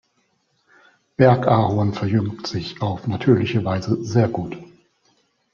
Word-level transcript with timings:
Berg-Ahorn 1.15 1.93
verjüngt 1.93 2.47
sich 2.47 2.81
auf 2.81 3.05
natürliche 3.05 3.63
Weise 3.63 4.03
sehr 4.03 4.27
gut. 4.29 4.57